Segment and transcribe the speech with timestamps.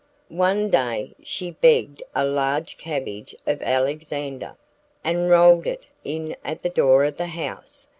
[0.29, 4.57] One day she begged a large cabbage of Alexander,
[5.03, 7.85] and rolled it in at the door of the house.